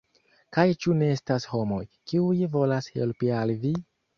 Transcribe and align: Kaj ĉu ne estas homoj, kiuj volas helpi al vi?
Kaj 0.55 0.63
ĉu 0.85 0.95
ne 1.01 1.09
estas 1.17 1.45
homoj, 1.51 1.79
kiuj 2.13 2.41
volas 2.57 2.91
helpi 2.97 3.35
al 3.43 3.57
vi? 3.67 3.79